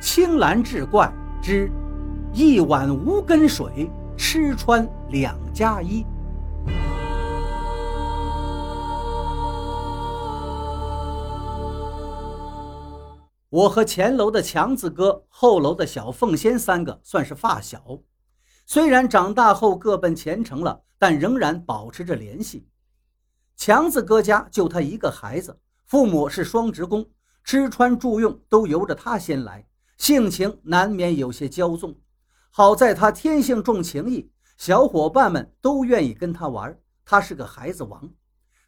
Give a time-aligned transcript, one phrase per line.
[0.00, 1.70] 青蓝志怪之
[2.32, 6.06] 一碗无根水，吃穿两加衣。
[13.50, 17.82] 我和前楼的强子哥、后楼的小凤仙三个算是发小，
[18.64, 22.66] 虽然长大后各奔前程了，但仍然保持着联系。
[23.54, 27.06] 强子哥家就他一个孩子，父母是双职工。
[27.42, 29.66] 吃穿住用都由着他先来，
[30.00, 31.94] 性情难免有些骄纵。
[32.50, 36.74] 好在他天性重情义，小伙伴们都愿意跟他玩。
[37.04, 38.10] 他是个孩子王。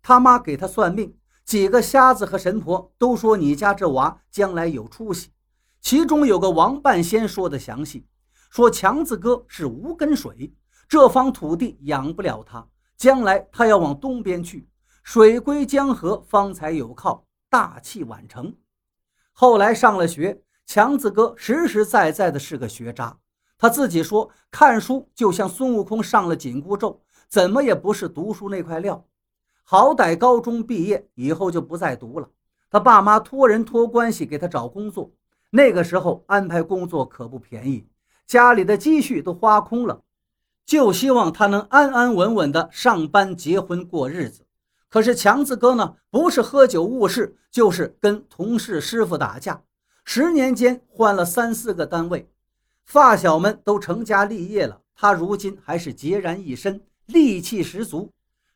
[0.00, 1.14] 他妈给他算命，
[1.44, 5.28] 几个瞎子和神婆都说你家这娃将来有出息。
[5.82, 8.06] 其中有个王半仙说的详细，
[8.48, 10.54] 说强子哥是无根水，
[10.88, 12.66] 这方土地养不了他，
[12.96, 14.66] 将来他要往东边去，
[15.02, 17.26] 水归江河方才有靠。
[17.50, 18.56] 大器晚成，
[19.32, 23.16] 后来上了学，强子哥实实在在的是个学渣。
[23.56, 29.02] 他自己说，看书就像孙悟空上了紧箍咒，怎么也不是读书那块料。
[29.64, 32.28] 好歹高中毕业以后就不再读了。
[32.70, 35.10] 他爸妈托人托关系给他找工作，
[35.48, 37.86] 那个时候安排工作可不便宜，
[38.26, 40.02] 家里的积蓄都花空了，
[40.66, 44.44] 就希望他能安安稳稳的上班、结婚、过日子。
[44.90, 49.62] 可是强子哥呢，不是喝酒误事，就是跟同事师傅打架，
[50.10, 52.30] 十年间换了三四个单位，
[52.86, 58.10] 发小们都成家立业了，他如今还是孑然一身，戾气十足，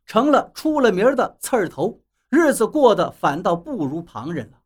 [0.06, 4.60] 成了出了名的刺儿头，日子过得反倒不如旁人了。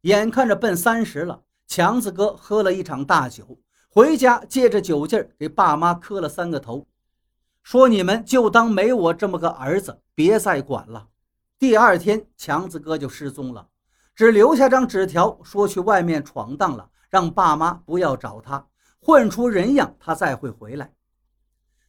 [0.00, 6.88] 眼看着奔三十了，强子哥喝了一场大酒，回家借着酒劲儿给爸妈磕了三个头。
[7.62, 11.06] 说你们就当没我这么个儿子，别再管了。
[11.56, 13.68] 第二天，强子哥就失踪了，
[14.16, 18.66] 只留下张纸条，说去外面闯荡了，让爸妈不要找他，
[18.98, 20.90] 混出人样，他再会回来。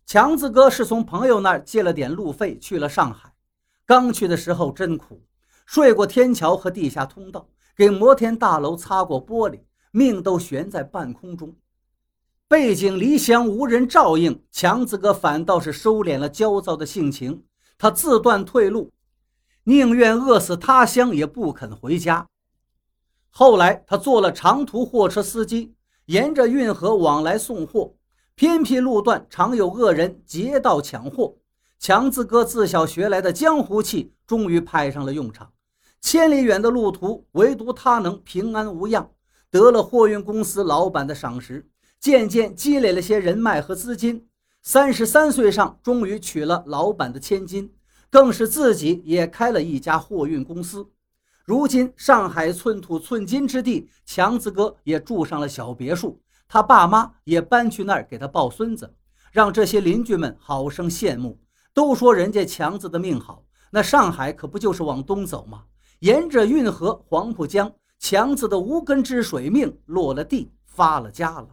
[0.05, 3.33] 强子哥是从朋友那儿借了点路费去了上海，
[3.85, 5.23] 刚去的时候真苦，
[5.65, 7.47] 睡过天桥和地下通道，
[7.77, 11.55] 给摩天大楼擦过玻璃，命都悬在半空中。
[12.49, 17.45] 背井离乡，无人照应，强子哥反倒是收敛了焦躁的性情。
[17.77, 18.91] 他自断退路，
[19.69, 22.25] 宁愿饿死他乡，也不肯回家。
[23.29, 27.93] 后来，他做了长途货车司机，沿着运河往来送货。
[28.33, 31.35] 偏僻路段常有恶人劫道抢货，
[31.79, 35.51] 强子哥自小学来的江湖气终于派上了用场。
[35.99, 39.11] 千里远的路途，唯独他能平安无恙，
[39.51, 41.69] 得了货运公司老板的赏识。
[41.99, 44.29] 渐渐积累了些人脉和资金，
[44.63, 47.73] 三十三岁上终于娶了老板的千金，
[48.09, 50.87] 更是自己也开了一家货运公司。
[51.45, 58.93] 如今上海寸土寸金之地，强子哥也住上了小别墅，他爸妈也搬去那儿给他抱孙子，
[59.31, 61.39] 让这些邻居们好生羡慕，
[61.73, 63.43] 都说人家强子的命好。
[63.71, 65.63] 那上海可不就是往东走吗？
[65.99, 71.47] 沿着运河黄浦江，强子的无根之水命落了地，发了家了。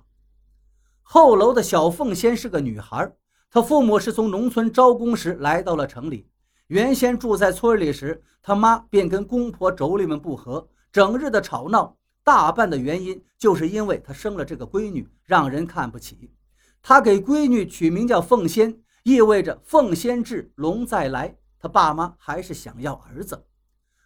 [1.03, 3.12] 后楼的小凤仙是个女孩，
[3.50, 6.26] 她父母是从农村招工时来到了城里。
[6.69, 11.97] 原先住在村里时，他妈便跟公婆妯娌们不和，整日的吵闹。
[12.22, 16.32] 大半的原因就是因为她生了这个闺女，让人看不起。
[16.80, 21.36] 她给闺女取名叫凤仙，意味着凤仙至，龙再来。
[21.60, 23.44] 她爸妈还是想要儿子。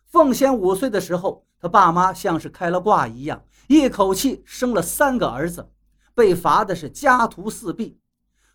[0.06, 5.70] 凤仙五岁的时候，她爸妈像是开了挂一样，一口气生了三个儿子。
[6.12, 8.00] 被罚的是家徒四壁。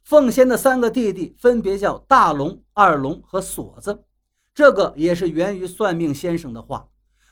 [0.04, 4.04] 凤仙的三个弟弟分别叫大龙、二龙和锁子，
[4.54, 6.90] 这个也是源于算命先生的话。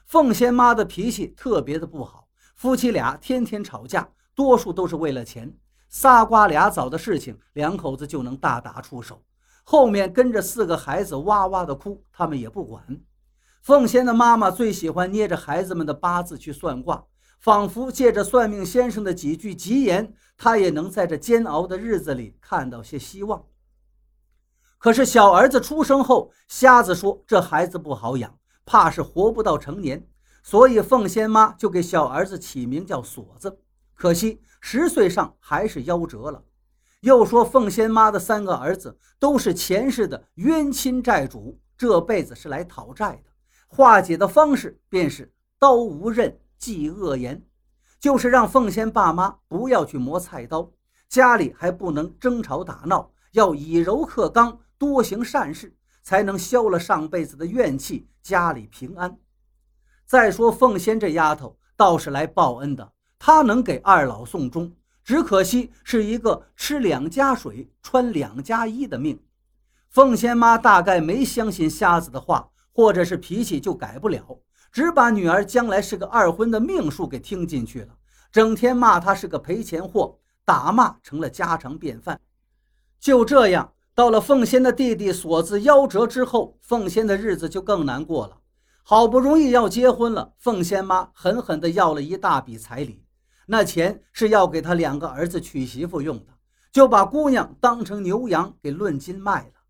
[0.08, 5.54] 凤仙妈的脾气特别的不好，夫妻俩天天吵架，多数都是为了钱。
[5.90, 9.22] 仨瓜俩枣的事情，两口子就能大打出手，
[9.66, 13.02] 后面跟着四个孩子哇哇的哭，他们也不管。
[13.62, 17.04] 凤仙的妈妈最喜欢捏着孩子们的八字去算卦。
[17.42, 23.44] 仿佛借着算命先生的几句吉言，他也能在这煎熬的日子里看到些希望。
[24.78, 30.08] 可是小儿子出生后，瞎子说这孩子不好养，怕是活不到成年，
[30.44, 33.60] 所以凤仙妈就给小儿子起名叫锁子。
[33.96, 36.44] 可惜十岁上还是夭折了。
[37.00, 43.32] 又说凤仙妈的三个儿子都是前世的冤亲债主，这辈子是来讨债的。
[43.68, 46.38] 化解的方式便是刀无刃。
[46.62, 47.44] 忌恶言，
[48.00, 50.72] 就是让凤仙爸妈不要去磨菜刀，
[51.10, 59.18] 家里还不能争吵打闹，要以柔克刚，多行善事，才能消了上辈子的怨气，家里平安。
[60.06, 64.72] 再说凤仙这丫头倒是来报恩的，她能给二老送终，
[65.04, 69.20] 只可惜是一个吃两家水、穿两家衣的命。
[69.90, 74.40] 凤仙妈大概没相信瞎子的话，或者是脾气就改不了，
[74.72, 77.90] 只把女儿将来是个二婚的命数给听进去了，
[78.32, 82.20] 整天骂她是个赔钱货，打骂成了家常便饭。
[83.00, 88.38] 就这样，到了凤仙的弟弟锁子夭折之后，凤仙的日子就更难过了。
[88.84, 93.04] 好不容易要结婚了，凤仙妈狠狠地要了一大笔彩礼。
[93.48, 96.34] 那钱是要给他两个儿子娶媳妇用的，
[96.72, 99.62] 就把姑娘当成牛羊给论斤卖了。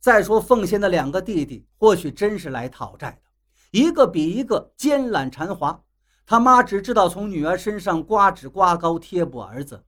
[0.00, 3.29] 再说凤仙的两个弟弟，或许真是来讨债的，
[3.70, 5.82] 一个比一个奸懒馋滑。
[6.26, 9.84] 他妈只知道从女儿身上刮脂刮膏贴补儿子，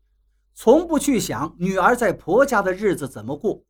[0.55, 3.63] 从不去想女儿在婆家的日子怎么过。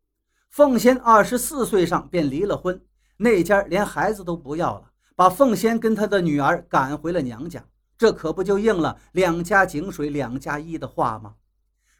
[0.48, 2.82] 凤仙二十四岁上便离了婚，
[3.18, 7.64] 那家连孩子都不要了，把凤仙跟她的女儿赶回了娘家。
[7.98, 11.34] 这可不就应了“两家井水两家一”的话吗？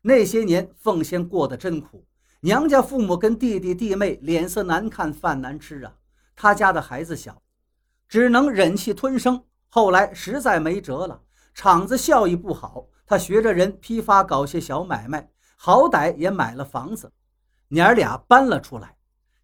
[0.02, 2.04] 那些年，凤仙过得真苦，
[2.40, 5.94] 娘家父母跟弟弟弟妹脸色难看，饭难吃啊。
[6.34, 7.40] 他家的孩子小，
[8.12, 9.42] 只能忍气吞声。
[9.70, 11.18] 后来实在没辙了，
[11.54, 17.10] 厂子效益不好，他学着人批发搞些小买卖，好歹也买了房子，
[17.68, 18.96] 娘儿俩搬了出来。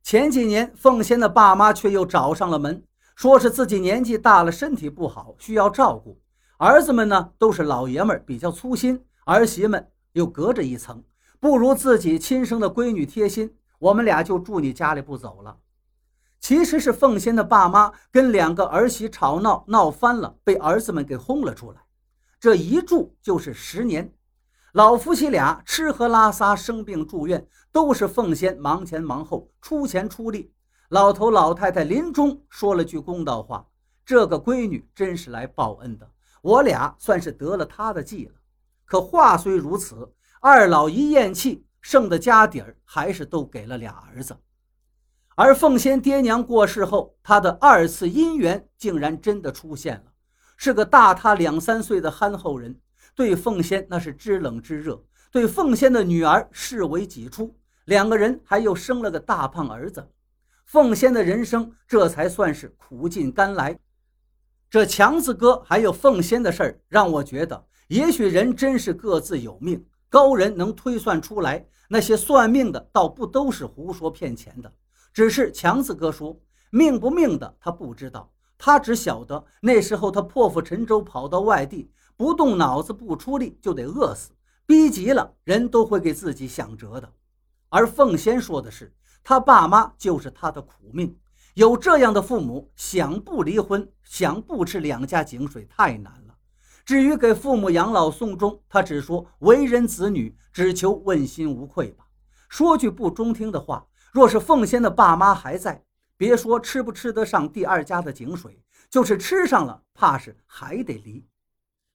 [0.03, 2.85] 前几年，凤仙的爸妈却又找上了门，
[3.17, 6.21] 说是自己年纪大了，身体不好，需要照顾。
[6.59, 11.03] 儿子们呢，都是老爷们，比较粗心；儿媳们又隔着一层，
[11.41, 13.57] 不如自己亲生的闺女贴心。
[13.79, 15.57] 我们俩就住你家里不走了。
[16.41, 21.81] 其实是凤仙的爸妈跟两个儿媳吵闹，闹翻了，被儿子们给轰了出来。
[22.41, 24.13] 这一住就是十年，
[24.73, 30.53] 老夫妻俩吃喝拉撒、生病住院，都是凤仙忙前忙后，出钱出力。
[30.91, 33.67] 老头老太太临终说了句公道话
[34.07, 36.09] ：“这个闺女真是来报恩的。”
[36.41, 38.35] 我俩算是得了她的计了，
[38.85, 44.35] 可话虽如此，二老一咽气，剩的家底儿还是都给了俩儿子。
[45.41, 50.03] 而凤仙爹娘过世后，他的二次姻缘竟然真的出现了，
[50.57, 52.77] 是个大他两三岁的憨厚人，
[53.15, 55.01] 对凤仙那是知冷知热，
[55.31, 60.05] 对凤仙的女儿视为己出，两个人还又生了个大胖儿子，
[60.67, 63.79] 凤仙的人生这才算是苦尽甘来。
[64.69, 71.65] 这强子哥还有凤仙的事儿，让我觉得，也许人真是各自有命，高人能推算出来。
[71.89, 74.73] 那些算命的倒不都是胡说骗钱的，
[75.19, 84.31] 只是强子哥说命不命的他不知道，他只晓得那时候他破釜沉舟跑到外地，不动脑子不出力就得饿死，
[84.65, 87.13] 逼急了人都会给自己想辙的。
[87.69, 88.95] 而凤仙说的是，
[89.25, 91.19] 他爸妈就是他的苦命。
[91.55, 96.35] 有这样的父母，想不离婚，想不吃两家井水太难了。
[96.85, 102.07] 至于给父母养老送终，他只说为人子女，只求问心无愧吧。
[102.49, 103.85] 说句不中听的话，
[104.19, 105.85] 若是凤仙的爸妈还在，
[106.17, 108.61] 别说吃不吃得上第二家的井水，
[108.91, 111.25] 就是吃上了，怕是还得离。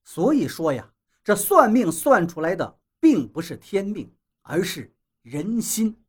[0.05, 0.89] 所以说呀，
[1.21, 4.09] 这算命算出来的并不是天命，
[4.41, 6.02] 而是人心。